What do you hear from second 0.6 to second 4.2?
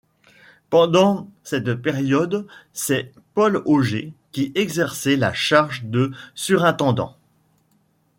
Pendant cette période c’est Paul Auget